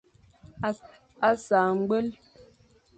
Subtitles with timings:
[1.45, 2.07] Sañ ñgwel.